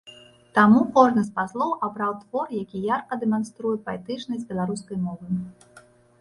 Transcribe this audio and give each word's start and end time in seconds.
Таму 0.57 0.79
кожны 0.95 1.21
з 1.27 1.33
паслоў 1.35 1.73
абраў 1.87 2.15
твор, 2.21 2.47
які 2.63 2.81
ярка 2.87 3.13
дэманструе 3.25 3.75
паэтычнасць 3.91 4.49
беларускай 4.55 4.97
мовы. 5.05 5.25